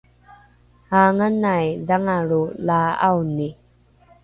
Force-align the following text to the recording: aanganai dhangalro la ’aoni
aanganai 0.99 1.67
dhangalro 1.87 2.41
la 2.67 2.79
’aoni 3.07 3.47